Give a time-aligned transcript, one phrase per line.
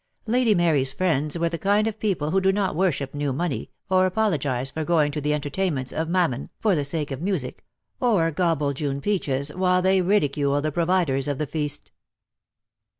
[0.25, 4.07] Lady Mary's friends were the kind of people who do not worship new money, or
[4.07, 7.63] apologise for going to the entertain ments of Mammon "for the sake of the music,"
[7.99, 11.91] or gobble June peaches while they ridicule the providers of the feast.